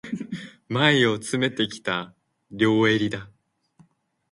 [0.67, 2.15] 前を詰めてきた、
[2.49, 3.29] 両襟だ。